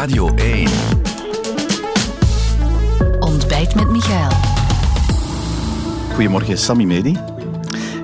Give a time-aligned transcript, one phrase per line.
[0.00, 0.68] Radio 1.
[3.18, 4.30] Ontbijt met Michael.
[6.12, 7.16] Goedemorgen, Sami Medi.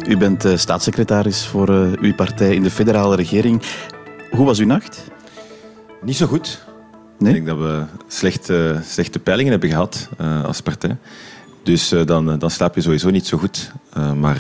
[0.09, 3.62] U bent uh, staatssecretaris voor uh, uw partij in de federale regering.
[4.30, 5.11] Hoe was uw nacht?
[6.03, 6.65] Niet zo goed.
[7.19, 7.35] Nee?
[7.35, 10.97] Ik denk dat we slechte, slechte peilingen hebben gehad uh, als partij.
[11.63, 13.72] Dus dan, dan slaap je sowieso niet zo goed.
[14.17, 14.38] maar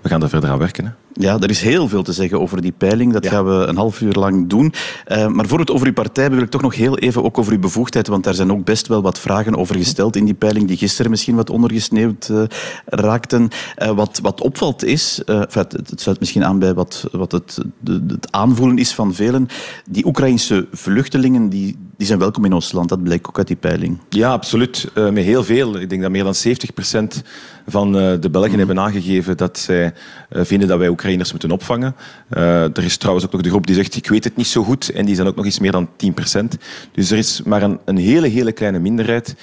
[0.00, 0.84] we gaan er verder aan werken.
[0.84, 1.01] Hè.
[1.14, 3.12] Ja, er is heel veel te zeggen over die peiling.
[3.12, 4.72] Dat gaan we een half uur lang doen.
[5.08, 7.52] Uh, maar voor het over uw partij wil ik toch nog heel even ook over
[7.52, 10.68] uw bevoegdheid, want daar zijn ook best wel wat vragen over gesteld in die peiling,
[10.68, 12.42] die gisteren misschien wat ondergesneeuwd uh,
[12.84, 13.48] raakten.
[13.78, 18.04] Uh, wat, wat opvalt is, het, het sluit misschien aan bij wat, wat het, de,
[18.08, 19.48] het aanvoelen is van velen,
[19.90, 22.88] die Oekraïnse vluchtelingen die, die zijn welkom in ons land.
[22.88, 23.98] Dat blijkt ook uit die peiling.
[24.08, 24.90] Ja, absoluut.
[24.94, 25.80] met heel veel.
[25.80, 27.22] Ik denk dat meer dan 70 procent
[27.66, 29.92] van de Belgen hebben aangegeven dat zij
[30.30, 31.94] vinden dat wij Oekraïners moeten opvangen.
[32.30, 34.62] Uh, er is trouwens ook nog de groep die zegt ik weet het niet zo
[34.62, 36.44] goed en die zijn ook nog eens meer dan 10%
[36.92, 39.34] Dus er is maar een, een hele, hele kleine minderheid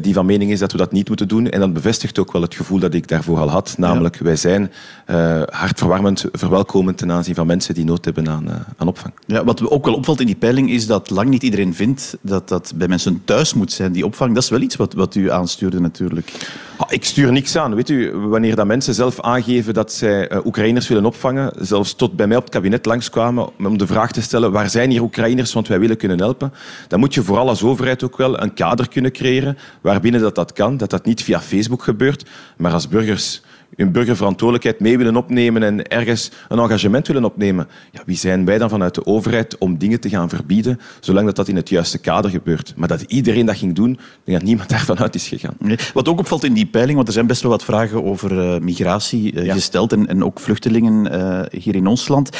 [0.00, 1.48] die van mening is dat we dat niet moeten doen.
[1.48, 3.74] En dat bevestigt ook wel het gevoel dat ik daarvoor al had.
[3.78, 4.24] Namelijk, ja.
[4.24, 4.72] wij zijn
[5.10, 9.14] uh, hartverwarmend, verwelkomend ten aanzien van mensen die nood hebben aan, aan opvang.
[9.26, 12.48] Ja, wat ook wel opvalt in die peiling is dat lang niet iedereen vindt dat
[12.48, 14.34] dat bij mensen thuis moet zijn, die opvang.
[14.34, 16.32] Dat is wel iets wat, wat u aanstuurde natuurlijk.
[16.76, 17.74] Ah, ik stuur niks aan.
[17.74, 22.26] Weet u, wanneer dat mensen zelf aangeven dat zij Oekraïners willen opvangen, zelfs tot bij
[22.26, 25.68] mij op het kabinet langskwamen om de vraag te stellen waar zijn hier Oekraïners, want
[25.68, 26.52] wij willen kunnen helpen,
[26.88, 30.52] dan moet je vooral als overheid ook wel een kader kunnen creëren waarbinnen dat, dat
[30.52, 33.42] kan, dat dat niet via Facebook gebeurt, maar als burgers
[33.76, 37.68] hun burgerverantwoordelijkheid mee willen opnemen en ergens een engagement willen opnemen.
[37.90, 41.36] Ja, wie zijn wij dan vanuit de overheid om dingen te gaan verbieden, zolang dat,
[41.36, 42.72] dat in het juiste kader gebeurt?
[42.76, 45.54] Maar dat iedereen dat ging doen, ik denk dat niemand daarvan uit is gegaan.
[45.58, 45.76] Nee.
[45.94, 48.60] Wat ook opvalt in die peiling, want er zijn best wel wat vragen over uh,
[48.60, 49.54] migratie uh, ja.
[49.54, 52.30] gesteld en, en, ook vluchtelingen uh, hier in ons land.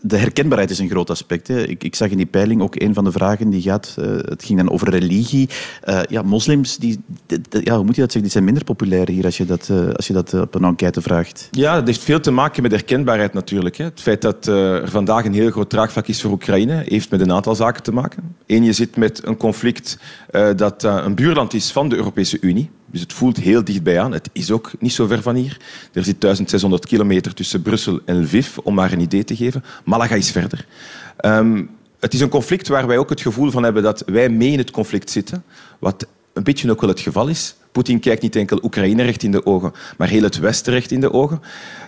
[0.00, 1.48] De herkenbaarheid is een groot aspect.
[1.48, 1.66] Hè.
[1.66, 4.58] Ik, ik, zag in die peiling ook een van de vragen die gaat, het ging
[4.58, 5.48] dan over religie.
[6.08, 7.00] ja, moslims, die,
[7.64, 10.06] ja, hoe moet je dat zeggen, die zijn minder populair hier als je dat, als
[10.06, 11.48] je dat op een enquête vraagt.
[11.50, 13.76] Ja, dat heeft veel te maken met herkenbaarheid natuurlijk.
[13.76, 13.84] Hè.
[13.84, 17.32] Het feit dat er vandaag een heel groot draagvlak is voor Oekraïne, heeft met een
[17.32, 18.36] aantal zaken te maken.
[18.46, 19.98] Eén, je zit met een conflict
[20.56, 22.70] dat een buurland is van de Europese Unie.
[22.90, 24.12] Dus het voelt heel dichtbij aan.
[24.12, 25.56] Het is ook niet zo ver van hier.
[25.92, 29.64] Er zit 1600 kilometer tussen Brussel en Lviv, om maar een idee te geven.
[29.84, 30.66] Malaga is verder.
[31.24, 31.70] Um,
[32.00, 34.58] het is een conflict waar wij ook het gevoel van hebben dat wij mee in
[34.58, 35.44] het conflict zitten.
[35.78, 37.54] Wat een beetje ook wel het geval is.
[37.80, 41.00] Poetin kijkt niet enkel Oekraïne recht in de ogen, maar heel het Westen recht in
[41.00, 41.40] de ogen.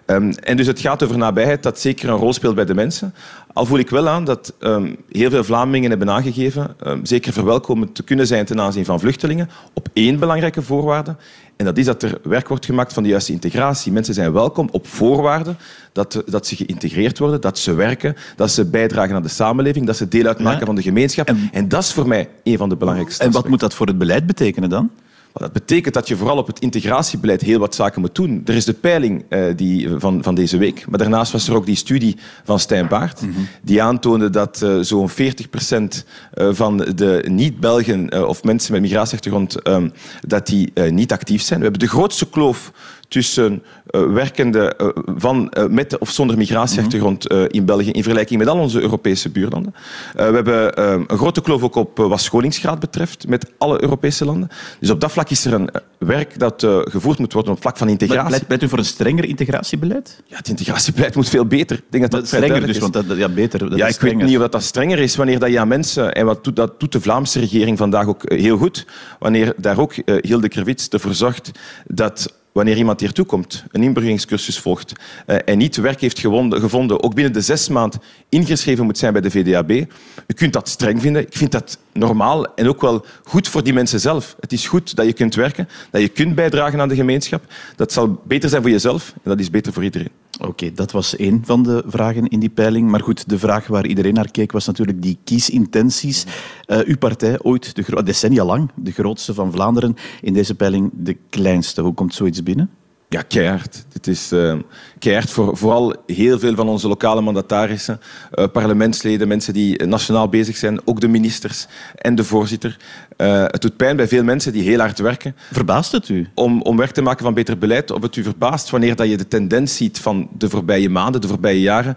[0.06, 3.14] Um, en dus het gaat over nabijheid dat zeker een rol speelt bij de mensen.
[3.52, 7.94] Al voel ik wel aan dat um, heel veel Vlamingen hebben aangegeven um, zeker verwelkomend
[7.94, 11.16] te kunnen zijn ten aanzien van vluchtelingen op één belangrijke voorwaarde.
[11.56, 13.92] En dat is dat er werk wordt gemaakt van de juiste integratie.
[13.92, 15.54] Mensen zijn welkom op voorwaarde
[15.92, 19.96] dat, dat ze geïntegreerd worden, dat ze werken, dat ze bijdragen aan de samenleving, dat
[19.96, 20.66] ze deel uitmaken ja.
[20.66, 21.28] van de gemeenschap.
[21.28, 23.86] En, en, dat is voor mij een van de belangrijkste En wat moet dat voor
[23.86, 24.90] het beleid betekenen dan?
[25.32, 28.42] Dat betekent dat je vooral op het integratiebeleid heel wat zaken moet doen.
[28.44, 31.66] Er is de peiling uh, die, van, van deze week, maar daarnaast was er ook
[31.66, 33.46] die studie van Stijn Baart, mm -hmm.
[33.62, 36.04] die aantoonde dat uh, zo'n 40 procent
[36.34, 41.58] uh, van de niet-Belgen of mensen met migratieachtergrond um, dat die niet actief zijn.
[41.58, 42.72] We hebben de grootste kloof
[43.12, 48.48] tussen uh, werkenden uh, van, uh, met of zonder migratieachtergrond in België in vergelijking met
[48.48, 49.74] al onze Europese buurlanden.
[50.12, 54.48] we hebben een grote kloof ook op wat scholingsgraad betreft met alle Europese landen.
[54.80, 57.88] Dus op dat vlak is er een werk dat gevoerd moet worden op vlak van
[57.88, 58.26] integratie.
[58.26, 60.22] Pleit, pleit u voor een strenger integratiebeleid?
[60.26, 61.76] Ja, het integratiebeleid moet veel beter.
[61.76, 63.70] Ik denk dat dat, strenger dus, want dat, ja, beter.
[63.70, 64.18] Dat ja, ik strenger.
[64.18, 66.80] weet niet of dat strenger is wanneer dat je aan mensen, en wat doet, dat
[66.80, 68.86] doet de Vlaamse regering vandaag ook heel goed,
[69.18, 71.50] wanneer daar ook Hilde Krevits ervoor zorgt
[71.86, 74.92] dat wanneer iemand hier toekomt, een inburgeringscursus volgt
[75.26, 79.22] uh, en niet werk heeft gevonden, ook binnen de zes maanden ingeschreven moet zijn bij
[79.22, 79.70] de VDAB.
[79.70, 81.22] U kunt dat streng vinden.
[81.22, 84.36] Ik vind dat normaal en ook wel goed voor die mensen zelf.
[84.40, 87.44] Het is goed dat je kunt werken, dat je kunt bijdragen aan de gemeenschap.
[87.76, 90.21] Dat zal beter zijn voor jezelf en dat is beter voor iedereen.
[90.40, 92.90] Oké, dat was één van de vragen in die peiling.
[92.90, 96.24] Maar goed, de vraag waar iedereen naar keek was natuurlijk die kiesintenties.
[96.66, 101.16] Uh, uw partij, ooit de decennia lang de grootste van Vlaanderen, in deze peiling de
[101.30, 101.82] kleinste.
[101.82, 102.70] Hoe komt zoiets binnen?
[103.12, 103.84] Ja, keihard.
[103.92, 104.54] Het is uh,
[104.98, 108.00] keihard voor vooral heel veel van onze lokale mandatarissen,
[108.34, 112.76] uh, parlementsleden, mensen die nationaal bezig zijn, ook de ministers en de voorzitter.
[113.16, 115.36] Uh, het doet pijn bij veel mensen die heel hard werken.
[115.52, 116.28] Verbaast het u?
[116.34, 117.90] Om, om werk te maken van beter beleid.
[117.90, 121.28] Of het u verbaast wanneer dat je de tendens ziet van de voorbije maanden, de
[121.28, 121.96] voorbije jaren,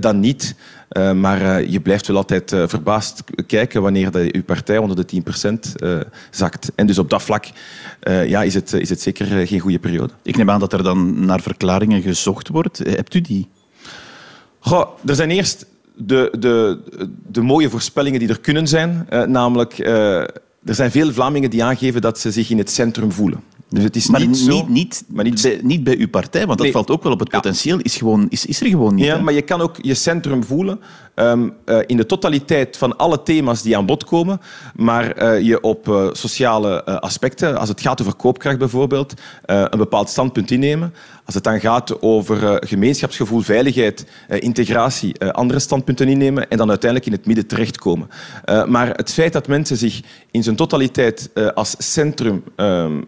[0.00, 0.54] dan niet.
[0.90, 5.06] Uh, maar uh, je blijft wel altijd uh, verbaasd kijken wanneer de, uw partij onder
[5.06, 5.54] de 10%
[6.30, 6.72] zakt.
[6.74, 7.44] En dus op dat vlak
[8.02, 10.12] ja, is, het, is het zeker geen goede periode.
[10.22, 12.78] Ik neem aan dat er dan naar verklaringen gezocht wordt.
[12.78, 13.48] Hebt u die?
[14.58, 15.66] Goh, er zijn eerst
[15.96, 16.78] de, de,
[17.26, 19.06] de mooie voorspellingen die er kunnen zijn.
[19.26, 19.78] Namelijk,
[20.64, 23.42] er zijn veel Vlamingen die aangeven dat ze zich in het centrum voelen.
[23.70, 26.58] Dus het is maar niet, niet, niet, maar niet, bij, niet bij uw partij, want
[26.58, 26.72] dat nee.
[26.72, 27.78] valt ook wel op het potentieel.
[27.78, 29.04] Is, gewoon, is, is er gewoon niet.
[29.04, 30.80] Ja, maar je kan ook je centrum voelen
[31.20, 34.40] um, uh, in de totaliteit van alle thema's die aan bod komen,
[34.74, 39.14] maar uh, je op uh, sociale aspecten, als het gaat over koopkracht bijvoorbeeld,
[39.44, 40.94] een bepaald standpunt innemen.
[41.24, 47.16] Als het dan gaat over gemeenschapsgevoel, veiligheid, integratie, andere standpunten innemen en dan uiteindelijk in
[47.16, 48.08] het midden terechtkomen.
[48.66, 50.00] maar het feit dat mensen zich
[50.30, 53.04] in zijn totaliteit als centrum um,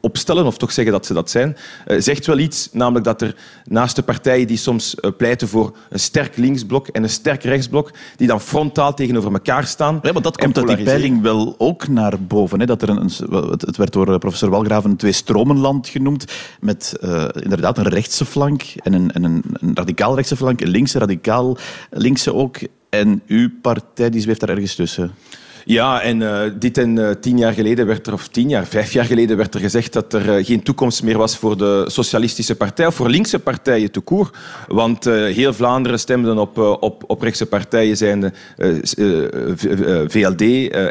[0.00, 1.56] opstellen, of toch zeggen dat ze dat zijn,
[1.86, 2.68] uh, zegt wel iets.
[2.72, 7.02] Namelijk dat er naast de partijen die soms uh, pleiten voor een sterk linksblok en
[7.02, 9.98] een sterk rechtsblok, die dan frontaal tegenover elkaar staan.
[10.02, 12.60] Ja, maar dat komt uit die peiling wel ook naar boven.
[12.60, 12.66] Hè?
[12.66, 13.10] Dat er een,
[13.58, 16.24] het werd door eh, professor Walgraven een twee-stromenland genoemd,
[16.60, 20.68] met uh, inderdaad een rechtse flank en een, en een, een radicaal rechtse flank, een
[20.68, 21.56] linkse, radicaal
[21.90, 22.56] linkse ook.
[22.88, 25.14] En uw partij die zweeft daar ergens tussen.
[25.64, 28.92] Ja, en uh, dit en uh, tien jaar geleden werd er, of tien jaar, vijf
[28.92, 32.56] jaar geleden werd er gezegd dat er uh, geen toekomst meer was voor de Socialistische
[32.56, 34.30] Partij of voor linkse partijen te koer.
[34.68, 38.32] Want heel Vlaanderen stemden op, op, op rechtse partijen, zijnde
[40.08, 40.40] VLD,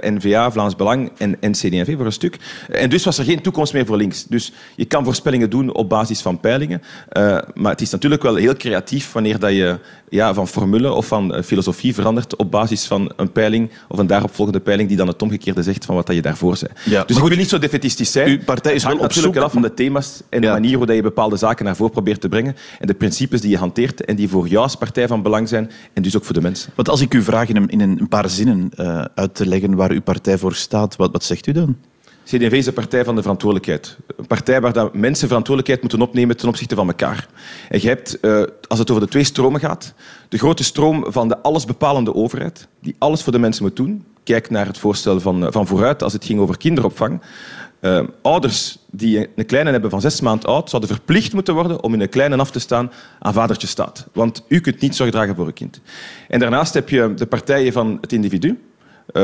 [0.02, 2.38] NVA, Vlaams Belang en, en CD&V voor een stuk.
[2.70, 4.25] En dus was er geen toekomst meer voor links.
[4.25, 6.81] Dus je kan voorspellingen doen op basis van peilingen.
[7.54, 9.80] maar het is natuurlijk wel heel creatief wanneer dat je
[10.10, 14.62] ja, van formule of van filosofie verandert op basis van een peiling of een daaropvolgende
[14.63, 16.71] peiling die dan het omgekeerde zegt van wat je daarvoor zei.
[16.86, 18.30] Ja, dus ik wil niet zo defetistisch zijn.
[18.30, 21.01] Uw partij is wel op zoek af van de thema's en de manier hoe je
[21.01, 24.30] bepaalde zaken naar voren probeert te brengen en de principes die je hanteert en die
[24.30, 26.71] voor jou als partij van belang zijn en dus ook voor de mensen.
[26.75, 29.75] Want als ik u vraag in een, in een paar zinnen uh, uit te leggen
[29.75, 31.77] waar uw partij voor staat, wat, wat zegt u dan?
[32.24, 33.98] CD&V is een partij van de verantwoordelijkheid.
[34.18, 37.28] Een partij waar dat mensen verantwoordelijkheid moeten opnemen ten opzichte van elkaar.
[37.70, 39.94] En je hebt, uh, als het over de twee stromen gaat,
[40.30, 44.06] de grote stroom van de allesbepalende overheid, die alles voor de mensen moet doen.
[44.24, 47.22] Kijk naar het voorstel van, van Vooruit als het ging over kinderopvang.
[47.81, 51.94] Uh, ouders die een kleine hebben van zes maanden oud, zouden verplicht moeten worden om
[51.94, 54.08] in een kleine af te staan aan vadertje staat.
[54.14, 55.81] Want u kunt niet zorg dragen voor uw kind.
[56.28, 58.60] En daarnaast heb je de partijen van het individu,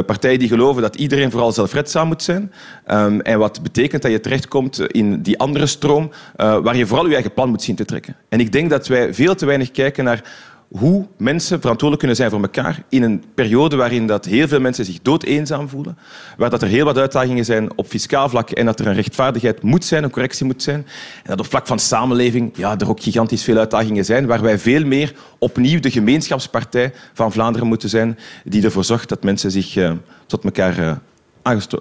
[0.06, 2.52] partijen die geloven dat iedereen vooral zelfredzaam moet zijn.
[2.92, 7.08] Um, en wat betekent dat je terechtkomt in die andere stroom uh, waar je vooral
[7.08, 8.16] je eigen plan moet zien te trekken.
[8.30, 10.24] En ik denk dat wij veel te weinig kijken naar
[10.70, 14.86] hoe mensen verantwoordelijk kunnen zijn voor elkaar in een periode waarin dat heel veel mensen
[14.86, 15.98] zich doodeenzaam voelen,
[16.38, 19.62] waar dat er heel wat uitdagingen zijn op fiscaal vlak en dat er een rechtvaardigheid
[19.62, 20.86] moet zijn, een correctie moet zijn,
[21.24, 24.60] en dat op vlak van samenleving ja, er ook gigantisch veel uitdagingen zijn, waar wij
[24.60, 29.76] veel meer opnieuw de gemeenschapspartij van Vlaanderen moeten zijn, die ervoor zorgt dat mensen zich
[29.76, 29.92] uh,
[30.26, 30.92] tot elkaar uh,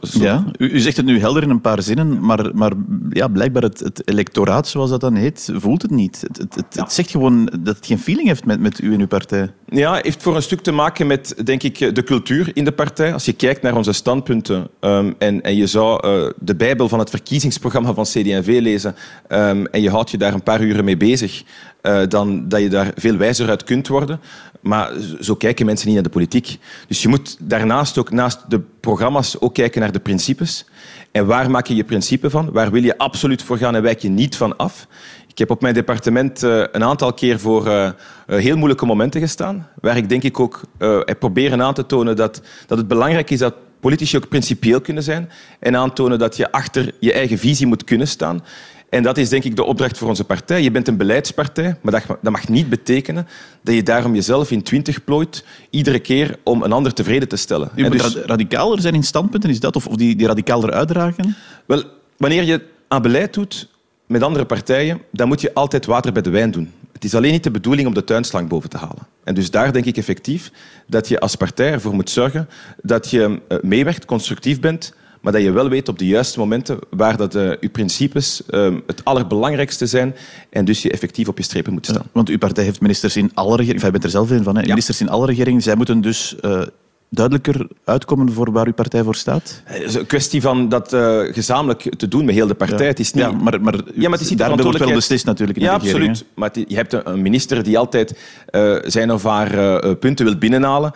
[0.00, 2.73] ja, u, u, zegt het nu helder in een paar zinnen, maar, maar
[3.11, 6.20] ja, blijkbaar het, het electoraat, zoals dat dan heet, voelt het niet.
[6.20, 9.00] Het, het, het, het, zegt gewoon dat het geen feeling heeft met, met u en
[9.00, 9.50] uw partij.
[9.69, 13.12] Ja, heeft voor een stuk te maken met, denk ik, de cultuur in de partij.
[13.12, 16.99] Als je kijkt naar onze standpunten um, en, en je zou uh, de bijbel van
[16.99, 18.94] het verkiezingsprogramma van CD&V lezen
[19.29, 21.43] um, en je houdt je daar een paar uren mee bezig,
[21.82, 24.20] uh, dan dat je daar veel wijzer uit kunt worden.
[24.60, 26.58] Maar zo kijken mensen niet naar de politiek.
[26.88, 30.64] Dus je moet daarnaast ook, naast de programma's, ook kijken naar de principes.
[31.12, 32.52] En waar maak je je principe van?
[32.52, 34.87] Waar wil je absoluut voor gaan en wijk je niet van af?
[35.28, 37.90] Ik heb op mijn departement uh, een aantal keer voor uh,
[38.26, 40.60] heel moeilijke momenten gestaan, waar ik denk ik ook
[41.05, 45.03] heb proberen aan te tonen dat, dat het belangrijk is dat politici ook principieel kunnen
[45.03, 48.44] zijn en aantonen dat je achter je eigen visie moet kunnen staan.
[48.88, 50.62] En dat is denk ik de opdracht voor onze partij.
[50.62, 53.28] Je bent een beleidspartij, maar dat, dat mag niet betekenen
[53.62, 57.70] dat je daarom jezelf in twintig plooit, iedere keer om een ander tevreden te stellen.
[57.74, 58.16] Je moet dus...
[58.16, 59.76] radicaler zijn in standpunten, is dat?
[59.76, 61.36] Of, of die, die radicaler uitdragen?
[61.66, 61.82] Wel,
[62.16, 63.68] wanneer je aan beleid doet
[64.06, 66.72] met andere partijen, dan moet je altijd water bij de wijn doen.
[66.92, 69.06] Het is alleen niet de bedoeling om de tuinslang boven te halen.
[69.24, 70.52] En dus daar denk ik effectief
[70.86, 72.48] dat je als partij ervoor moet zorgen
[72.82, 76.79] dat je eh, meewerkt, constructief bent, maar dat je wel weet op de juiste momenten
[76.91, 80.15] waar dat, uh, je principes uh, het allerbelangrijkste zijn
[80.51, 82.03] en dus je effectief op je strepen moet staan.
[82.05, 84.55] Ja, want uw partij heeft ministers in alle regeringen, jij bent er zelf een van,
[84.55, 84.60] hè?
[84.60, 84.69] Ja.
[84.69, 85.63] ministers in alle regeringen.
[85.63, 86.63] Zij moeten dus uh,
[87.10, 89.62] duidelijker uitkomen voor waar uw partij voor staat?
[89.65, 92.79] Het is een kwestie van dat uh, gezamenlijk te doen met heel de partij.
[92.79, 92.84] Ja.
[92.84, 93.24] Het is niet...
[93.24, 95.79] ja, maar, maar, ja, maar het is niet daar wordt wel beslist natuurlijk in ja,
[95.79, 96.10] de regering.
[96.10, 96.31] absoluut.
[96.34, 98.19] Maar je hebt een minister die altijd
[98.50, 100.93] uh, zijn of haar uh, punten wil binnenhalen.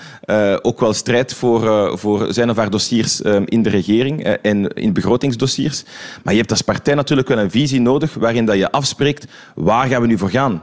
[0.62, 5.84] ook wel strijdt voor, voor zijn of haar dossiers in de regering en in begrotingsdossiers.
[6.22, 9.88] Maar je hebt als partij natuurlijk wel een visie nodig waarin dat je afspreekt waar
[9.88, 10.62] gaan we nu voor gaan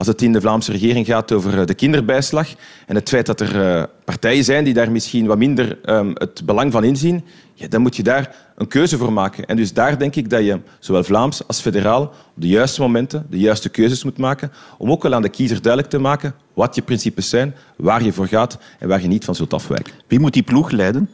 [0.00, 2.48] als het in de Vlaamse regering gaat over de kinderbijslag
[2.86, 6.72] en het feit dat er partijen zijn die daar misschien wat minder ehm, het belang
[6.72, 9.46] van inzien, ja, dan moet je daar een keuze voor maken.
[9.46, 13.26] En dus daar denk ik dat je zowel Vlaams als federaal op de juiste momenten
[13.30, 16.74] de juiste keuzes moet maken om ook wel aan de kiezer duidelijk te maken wat
[16.74, 19.92] je principes zijn, waar je voor gaat en waar je niet van zult afwijken.
[20.06, 21.08] Wie moet die ploeg leiden?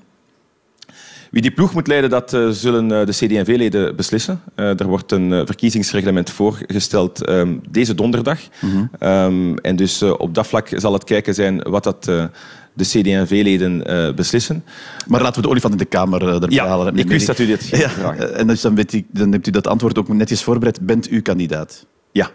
[1.30, 4.40] Wie die ploeg moet leiden, dat uh, zullen uh, de CD&V-leden beslissen.
[4.56, 8.38] Uh, er wordt een verkiezingsreglement voorgesteld ehm, deze donderdag.
[8.60, 9.08] Mm -hmm.
[9.08, 13.84] um, en dus op dat vlak zal het kijken zijn wat dat de CD&V-leden
[14.16, 14.64] beslissen.
[15.06, 16.96] Maar laten we de olifant in de Kamer erbij ja, halen.
[16.96, 18.34] Ik wist dat u dit ja, vragen.
[18.34, 20.80] En dus dan, weet ik, dan hebt u dat antwoord ook netjes voorbereid.
[20.80, 21.86] Bent u kandidaat?
[22.12, 22.30] Ja.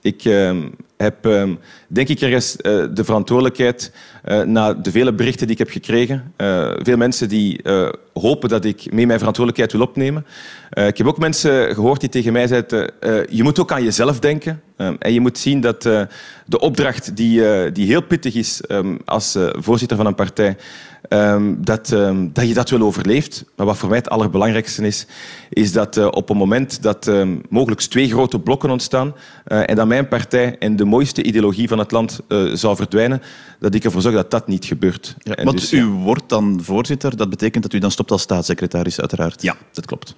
[0.00, 0.56] Ik uh,
[0.96, 1.50] heb, uh,
[1.88, 3.92] denk ik, ergens uh, de verantwoordelijkheid
[4.24, 6.32] uh, na de vele berichten die ik heb gekregen.
[6.82, 7.60] veel mensen die
[8.12, 10.26] hopen dat ik mee mijn verantwoordelijkheid wil opnemen.
[10.70, 12.90] ik heb ook mensen gehoord die tegen mij zeiden:
[13.28, 14.62] je moet ook aan jezelf denken.
[14.76, 19.96] En je moet zien dat de opdracht die, die heel pittig is um, als voorzitter
[19.96, 20.56] van een partij,
[21.08, 23.44] um, dat, um, dat je dat wel overleeft.
[23.56, 25.06] Maar wat voor mij het allerbelangrijkste is,
[25.48, 27.10] is dat uh, op een moment dat
[27.48, 29.14] mogelijk twee grote blokken ontstaan
[29.46, 33.22] uh, en dat mijn partij en de mooiste ideologie van het land uh, zou verdwijnen,
[33.60, 35.14] dat ik ervoor zorg dat dat niet gebeurt.
[35.18, 35.86] Ja, want dus, u ja.
[35.86, 39.42] wordt dan voorzitter, dat betekent dat u dan stopt als staatssecretaris, uiteraard.
[39.42, 40.14] Ja, dat klopt.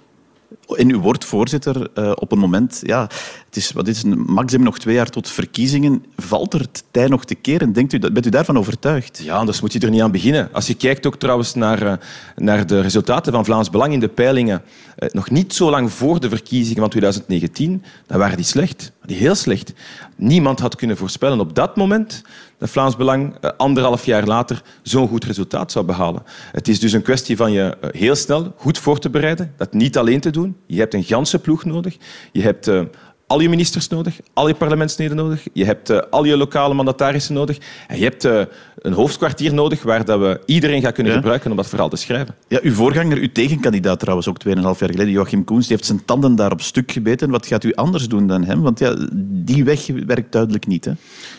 [0.77, 3.03] En u wordt voorzitter uh, op een moment, ja,
[3.47, 6.05] het is, wat is een maximum nog twee jaar tot verkiezingen.
[6.17, 7.73] Valt er tij nog te keren?
[7.73, 9.21] Denkt u, bent u daarvan overtuigd?
[9.25, 10.49] Ja, anders moet je er niet aan beginnen.
[10.53, 11.93] Als je kijkt ook trouwens naar, uh,
[12.37, 14.63] naar de resultaten van Vlaams Belang in de peilingen,
[14.99, 18.93] uh, nog niet zo lang voor de verkiezingen van 2019, dan waren die slecht.
[19.05, 19.73] Die heel slecht.
[20.17, 22.23] Niemand had kunnen voorspellen op dat moment
[22.59, 26.23] dat Vlaams Belang anderhalf jaar later zo'n goed resultaat zou behalen.
[26.53, 29.99] Het is dus een kwestie van je heel snel goed voor te bereiden, dat niet
[29.99, 30.57] alleen te doen.
[30.67, 31.97] Je hebt een ganse ploeg nodig.
[32.33, 32.83] Je hebt uh,
[33.29, 35.47] al je ministers nodig, al je parlementsleden nodig.
[35.53, 37.59] Je hebt uh, al je lokale mandatarissen nodig.
[37.87, 38.43] En je hebt uh,
[38.83, 41.19] een hoofdkwartier nodig waar dat we iedereen gaan kunnen ja.
[41.19, 42.35] gebruiken om dat verhaal te schrijven.
[42.49, 46.05] Ja, uw voorganger, uw tegenkandidaat trouwens, ook 2,5 jaar geleden, Joachim Koens, die heeft zijn
[46.05, 47.31] tanden daar op stuk gebeten.
[47.31, 48.63] Wat gaat u anders doen dan hem?
[48.63, 50.85] Want ja, die weg werkt duidelijk niet.
[50.85, 50.93] Hè?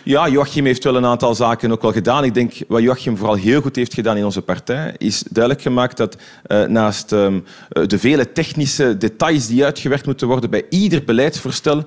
[0.04, 2.24] Ja, Joachim heeft wel een aantal zaken ook wel gedaan.
[2.24, 5.98] Ik denk wat Joachim vooral heel goed heeft gedaan in onze partij, is duidelijk gemaakt
[5.98, 6.18] dat
[6.48, 11.79] uh, naast um, de vele technische details die uitgewerkt moeten worden bij ieder beleidsvoorstel,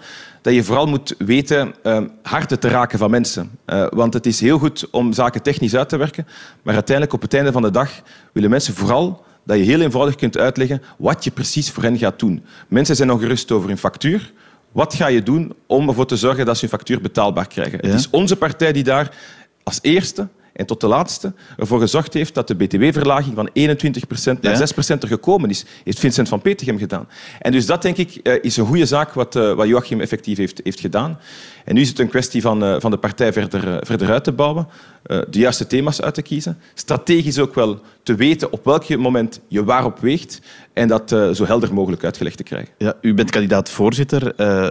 [0.42, 3.50] dat je vooral moet weten uh, harten te raken van mensen.
[3.66, 6.26] Uh, want het is heel goed om zaken technisch uit te werken,
[6.62, 7.90] maar uiteindelijk op het einde van de dag
[8.32, 12.18] willen mensen vooral dat je heel eenvoudig kunt uitleggen wat je precies voor hen gaat
[12.18, 12.44] doen.
[12.68, 14.32] Mensen zijn ongerust over hun factuur.
[14.72, 17.78] Wat ga je doen om ervoor te zorgen dat ze hun factuur betaalbaar krijgen?
[17.82, 17.88] Ja.
[17.88, 19.16] Het is onze partij die daar
[19.62, 24.58] als eerste en tot de laatste ervoor gezorgd heeft dat de btw-verlaging van 21% naar
[24.58, 24.66] ja.
[24.96, 25.64] 6% er gekomen is.
[25.84, 27.08] Heeft Vincent van Petegem gedaan.
[27.38, 30.80] En dus dat, denk ik, is een goede zaak wat, wat Joachim effectief heeft, heeft
[30.80, 31.18] gedaan.
[31.64, 34.68] En nu is het een kwestie van, van de partij verder, verder uit te bouwen,
[35.02, 39.64] de juiste thema's uit te kiezen, strategisch ook wel te weten op welk moment je
[39.64, 40.40] waarop weegt
[40.72, 42.74] en dat zo helder mogelijk uitgelegd te krijgen.
[42.78, 44.32] Ja, u bent kandidaat-voorzitter.
[44.36, 44.64] Uh,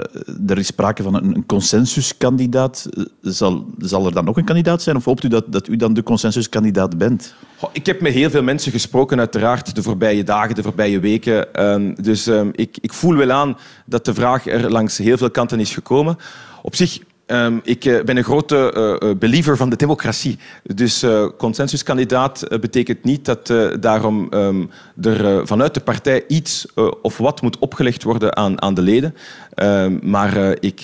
[0.47, 2.89] er is sprake van een, een consensuskandidaat.
[3.21, 5.93] Zal, zal er dan nog een kandidaat zijn of hoopt u dat, dat u dan
[5.93, 7.35] de consensuskandidaat bent?
[7.71, 11.65] Ik heb met heel veel mensen gesproken, uiteraard, de voorbije dagen, de voorbije weken.
[11.65, 15.31] Um, dus um, ik, ik voel wel aan dat de vraag er langs heel veel
[15.31, 16.17] kanten is gekomen.
[16.61, 20.39] Op zich, um, ik uh, ben een grote uh, believer van de democratie.
[20.63, 24.69] Dus uh, consensuskandidaat betekent niet dat daarom um,
[25.01, 26.65] er vanuit de partij iets
[27.01, 29.15] of wat moet opgelegd worden aan, aan de leden.
[29.55, 30.79] Um, maar ik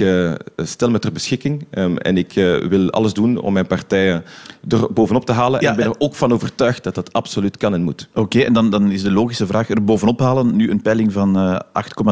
[0.58, 1.66] stel me ter beschikking
[1.98, 2.34] en ik
[2.70, 4.08] wil alles doen om mijn partij
[4.68, 5.62] er bovenop te halen.
[5.62, 8.08] Ja, en ik ben er ook van overtuigd dat dat absoluut kan en moet.
[8.10, 10.56] Oké, okay, en dan, dan is de logische vraag er bovenop halen.
[10.56, 11.62] Nu een peiling van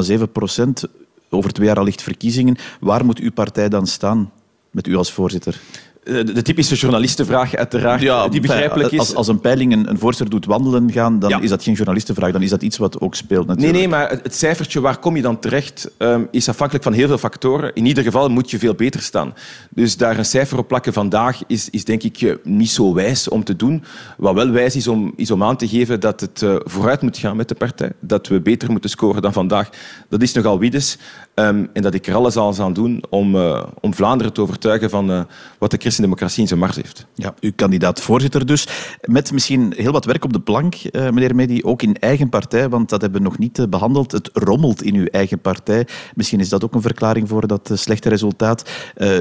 [0.09, 0.87] 8,7 procent
[1.35, 2.57] over twee jaar ligt verkiezingen.
[2.79, 4.31] Waar moet uw partij dan staan
[4.71, 5.61] met u als voorzitter?
[6.05, 8.99] De, de typische journalistenvraag, uiteraard, ja, die begrijpelijk is.
[8.99, 11.39] Als, als een peiling een, een voorzitter doet wandelen gaan, dan ja.
[11.39, 12.31] is dat geen journalistenvraag.
[12.31, 13.77] Dan is dat iets wat ook speelt natuurlijk.
[13.77, 17.07] Nee, nee maar het, cijfertje, waar kom je dan terecht, um, is afhankelijk van heel
[17.07, 17.73] veel factoren.
[17.73, 19.33] In ieder geval moet je veel beter staan.
[19.69, 23.43] Dus daar een cijfer op plakken vandaag is, is denk ik niet zo wijs om
[23.43, 23.83] te doen.
[24.17, 27.17] Wat wel wijs is om, is om aan te geven dat het uh, vooruit moet
[27.17, 27.91] gaan met de partij.
[27.99, 29.69] Dat we beter moeten scoren dan vandaag.
[30.09, 30.97] Dat is nogal wiedes.
[31.35, 34.89] Um, en dat ik er alles aan zal doen om, uh, om Vlaanderen te overtuigen
[34.89, 35.21] van uh,
[35.57, 37.05] wat de christendemocratie in zijn mars heeft.
[37.13, 38.67] Ja, uw kandidaat-voorzitter dus.
[39.01, 42.69] Met misschien heel wat werk op de plank, uh, meneer Medi, ook in eigen partij,
[42.69, 44.11] want dat hebben we nog niet behandeld.
[44.11, 45.87] Het rommelt in uw eigen partij.
[46.15, 48.69] Misschien is dat ook een verklaring voor dat slechte resultaat.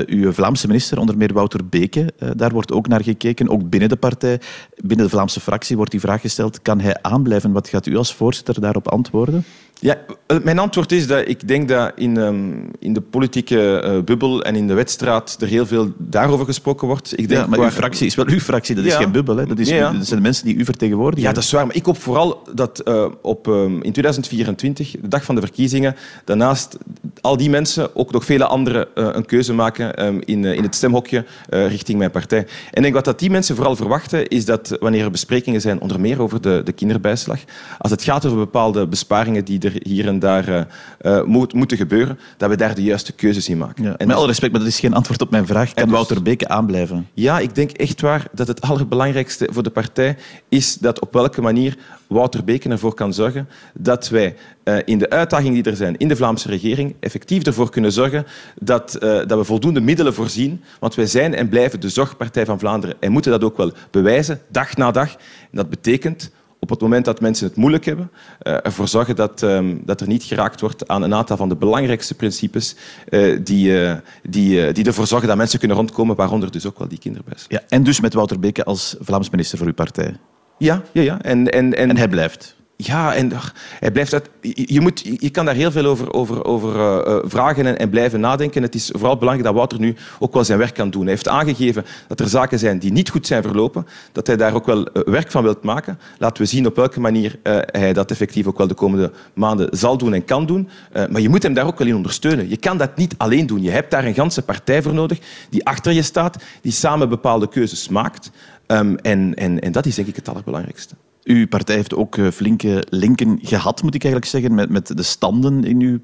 [0.07, 3.49] uw Vlaamse minister, onder meer Wouter Beke, daar wordt ook naar gekeken.
[3.49, 4.41] Ook binnen de partij,
[4.77, 6.63] binnen de Vlaamse fractie wordt die vraag gesteld.
[6.63, 7.53] Kan hij aanblijven?
[7.53, 9.45] Wat gaat u als voorzitter daarop antwoorden?
[9.85, 14.01] Ja, eh, mijn antwoord is dat ik denk dat in, ehm, in de politieke uh,
[14.03, 17.13] bubbel en in de wedstraat er heel veel daarover gesproken wordt.
[17.13, 17.69] Ik denk ja, maar waar...
[17.69, 19.37] uw fractie is wel uw fractie, dat is geen bubbel.
[19.37, 19.47] Hè?
[19.47, 19.93] Dat, is, Ja.
[19.93, 21.29] dat zijn de mensen die u vertegenwoordigen.
[21.29, 21.67] Ja, dat is waar.
[21.67, 25.97] Maar ik hoop vooral dat uh, op, um, in 2024, de dag van de verkiezingen,
[26.25, 26.77] daarnaast
[27.21, 30.75] al die mensen, ook nog vele anderen, uh, een keuze maken um, in, in het
[30.75, 32.39] stemhokje richting mijn partij.
[32.39, 35.81] En ik denk wat dat die mensen vooral verwachten, is dat wanneer er besprekingen zijn,
[35.81, 37.39] onder meer over de, de kinderbijslag,
[37.79, 40.61] als het gaat over bepaalde besparingen die er hier en daar uh,
[41.03, 43.85] uh, moet, moeten gebeuren, dat we daar de juiste keuzes in maken.
[43.85, 45.75] Ja, en met alle respect, maar dat is geen antwoord op mijn vraag.
[45.75, 47.09] Kan dus, Wouter Beke aanblijven?
[47.15, 50.17] Ja, ik denk echt waar dat het allerbelangrijkste voor de partij
[50.49, 51.77] is dat op welke manier
[52.07, 56.09] Wouter Beke ervoor kan zorgen dat wij uh, in de uitdagingen die er zijn in
[56.09, 58.27] de Vlaamse regering effectief ervoor kunnen zorgen
[58.61, 60.63] dat, dat we voldoende middelen voorzien.
[60.81, 64.41] Want wij zijn en blijven de zorgpartij van Vlaanderen en moeten dat ook wel bewijzen,
[64.49, 65.11] dag na dag.
[65.11, 65.17] En
[65.51, 66.31] dat betekent
[66.65, 68.11] op het moment dat mensen het moeilijk hebben,
[68.43, 71.57] uh, ervoor zorgen dat, um, dat er niet geraakt wordt aan een aantal van de
[71.57, 72.77] belangrijkste principes
[73.09, 76.89] uh, die, uh, die, die ervoor zorgen dat mensen kunnen rondkomen, waaronder dus ook wel
[76.89, 77.45] die kinderbijs.
[77.49, 80.17] Ja, en dus met Wouter Beke als Vlaams minister voor uw partij.
[80.59, 81.23] Ja, ja, ja.
[81.23, 82.54] En, en, en, en hij blijft.
[82.77, 83.33] Ja, en
[83.81, 87.67] hij blijft dat, je, moet, je kan daar heel veel over, over, over uh, vragen
[87.67, 88.63] en, en, blijven nadenken.
[88.63, 91.03] Het is vooral belangrijk dat Wouter nu ook wel zijn werk kan doen.
[91.03, 94.55] Hij heeft aangegeven dat er zaken zijn die niet goed zijn verlopen, dat hij daar
[94.55, 95.99] ook wel uh, werk van wilt maken.
[96.19, 99.99] Laten we zien op welke manier hij dat effectief ook wel de komende maanden zal
[99.99, 100.69] doen en kan doen.
[101.11, 102.49] maar je moet hem daar ook wel in ondersteunen.
[102.49, 103.63] Je kan dat niet alleen doen.
[103.63, 105.19] Je hebt daar een ganse partij voor nodig
[105.51, 108.31] die achter je staat, die samen bepaalde keuzes maakt.
[108.67, 110.95] Um, en, en, en dat is denk ik het allerbelangrijkste.
[111.25, 115.65] Uw partij heeft ook flinke linken gehad, moet ik eigenlijk zeggen, met, met de standen
[115.65, 115.99] in uw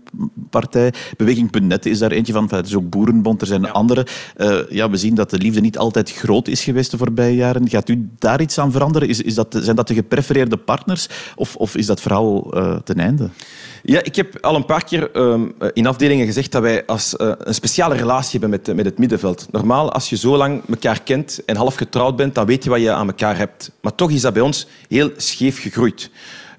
[0.51, 0.93] partij.
[1.17, 2.49] Beweging.net is daar eentje van.
[2.51, 3.69] Het is ook Boerenbond, er zijn ja.
[3.69, 4.07] andere.
[4.37, 7.69] Uh, ja, we zien dat de liefde niet altijd groot is geweest de voorbije jaren.
[7.69, 9.09] Gaat u daar iets aan veranderen?
[9.09, 12.99] Is, is dat, zijn dat de geprefereerde partners of, of is dat verhaal uh, ten
[12.99, 13.31] einde?
[13.83, 17.55] Ja, ik heb al een paar keer um, in afdelingen gezegd dat wij als, een
[17.55, 19.47] speciale relatie hebben met, met het middenveld.
[19.51, 22.81] Normaal, als je zo lang elkaar kent en half getrouwd bent, dan weet je wat
[22.81, 23.71] je aan elkaar hebt.
[23.81, 26.11] Maar toch is dat bij ons heel scheef gegroeid.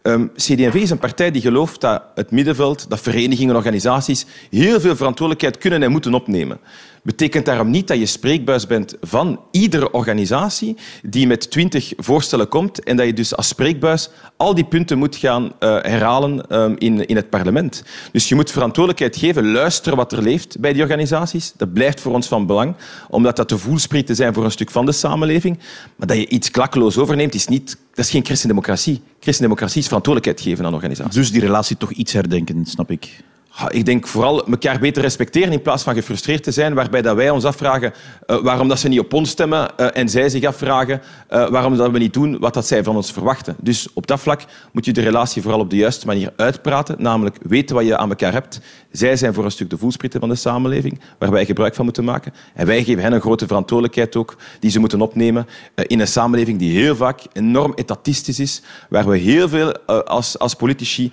[0.04, 4.80] Um, CD&V is een partij die gelooft dat het middenveld, dat verenigingen en organisaties heel
[4.80, 6.60] veel verantwoordelijkheid kunnen en moeten opnemen.
[7.04, 12.84] Betekent daarom niet dat je spreekbuis bent van iedere organisatie die met twintig voorstellen komt
[12.84, 17.06] en dat je dus als spreekbuis al die punten moet gaan uh, herhalen um, in,
[17.06, 17.84] in het parlement.
[18.12, 21.54] Dus je moet verantwoordelijkheid geven, luisteren wat er leeft bij die organisaties.
[21.58, 22.76] Dat blijft voor ons van belang,
[23.10, 25.60] omdat dat de voelsprieten zijn voor een stuk van de samenleving.
[25.96, 29.02] Maar dat je iets klakkeloos overneemt, is niet, dat is geen christendemocratie.
[29.20, 31.14] Christendemocratie is verantwoordelijkheid geven aan organisaties.
[31.14, 33.24] Dus die relatie toch iets herdenken, snap ik.
[33.70, 37.30] Ik denk vooral elkaar beter respecteren in plaats van gefrustreerd te zijn, waarbij dat wij
[37.30, 37.94] ons afvragen
[38.28, 41.78] uh, waarom dat ze niet op ons stemmen uh, en zij zich afvragen uh, waarom
[41.78, 43.56] dat we niet doen wat dat zij van ons verwachten.
[43.60, 47.38] Dus op dat vlak moet je de relatie vooral op de juiste manier uitpraten, namelijk
[47.42, 48.62] weten wat je aan elkaar hebt.
[48.92, 52.04] Zij zijn voor een stuk de voelsprieten van de samenleving, waar wij gebruik van moeten
[52.04, 52.34] maken.
[52.54, 56.60] En wij geven hen een grote verantwoordelijkheid ook, die ze moeten opnemen in een samenleving
[56.60, 61.12] die heel vaak enorm etatistisch is, waar we heel veel als, als politici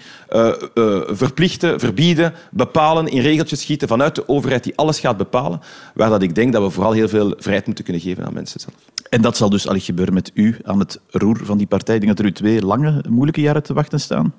[1.07, 5.61] verplichten, verbieden, bepalen, in regeltjes schieten vanuit de overheid die alles gaat bepalen,
[5.95, 8.61] waar dat ik denk dat we vooral heel veel vrijheid moeten kunnen geven aan mensen
[8.61, 8.75] zelf.
[9.11, 11.95] En dat zal dus allicht gebeuren met u aan het roer van die partij.
[11.95, 14.35] Ik denk dat er u twee lange, moeilijke jaren te wachten staan.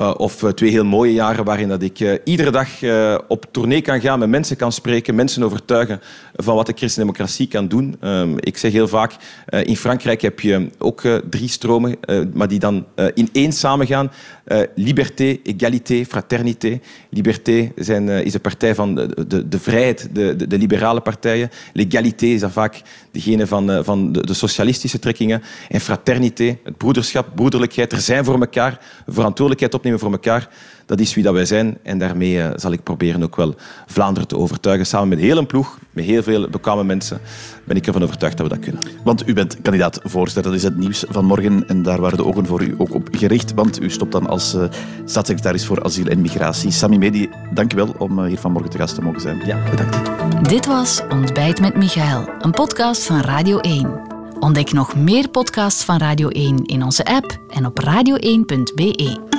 [0.00, 2.68] Uh, of uh, twee heel mooie jaren waarin dat ik uh, iedere dag
[3.28, 6.00] op tournee kan gaan, met mensen kan spreken, mensen overtuigen
[6.34, 7.96] van wat de christendemocratie kan doen.
[8.00, 9.12] Um, ik zeg heel vaak,
[9.46, 11.96] in Frankrijk heb je ook drie stromen,
[12.34, 14.10] maar die dan in één samengaan.
[14.74, 16.80] liberté, égalité, fraternité.
[17.10, 21.50] Liberté zijn, is de partij van de, de, de vrijheid, de, de, de, liberale partijen.
[21.72, 25.42] L'égalité is dan vaak degene van, van de, de socialistische trekkingen.
[25.68, 30.48] En fraternité, het broederschap, broederlijkheid, er zijn voor elkaar, verantwoordelijkheid op opnemen voor elkaar.
[30.86, 31.78] Dat is wie dat wij zijn.
[31.82, 33.54] En daarmee uh, zal ik proberen ook wel
[33.86, 34.86] Vlaanderen te overtuigen.
[34.86, 37.20] Samen met heel een ploeg, met heel veel bekwame mensen,
[37.64, 38.82] ben ik ervan overtuigd dat we dat kunnen.
[39.04, 40.42] Want u bent kandidaat voorzitter.
[40.42, 41.68] Dat is het nieuws van morgen.
[41.68, 43.54] En daar waren de ogen voor u ook op gericht.
[43.54, 44.64] Want u stopt dan als uh,
[45.04, 46.70] staatssecretaris voor asiel en migratie.
[46.70, 49.42] Sami Medi, dank u wel om uh, hier vanmorgen te gast te mogen zijn.
[49.46, 50.48] Ja, bedankt.
[50.48, 54.14] Dit was Ontbijt met Michael, een podcast van Radio 1.
[54.40, 59.35] Ontdek nog meer podcasts van Radio 1 in onze app en op radio1.be.